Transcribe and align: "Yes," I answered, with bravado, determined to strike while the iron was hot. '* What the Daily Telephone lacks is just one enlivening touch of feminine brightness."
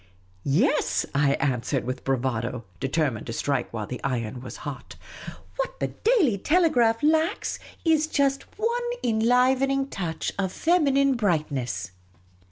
"Yes," 0.63 1.05
I 1.13 1.33
answered, 1.33 1.83
with 1.83 2.03
bravado, 2.03 2.65
determined 2.79 3.27
to 3.27 3.33
strike 3.33 3.71
while 3.71 3.85
the 3.85 4.03
iron 4.03 4.41
was 4.41 4.57
hot. 4.65 4.95
'* 5.25 5.55
What 5.57 5.79
the 5.79 5.89
Daily 5.89 6.39
Telephone 6.39 6.95
lacks 7.11 7.59
is 7.85 8.07
just 8.07 8.45
one 8.57 8.81
enlivening 9.03 9.89
touch 9.89 10.33
of 10.39 10.51
feminine 10.51 11.13
brightness." 11.13 11.91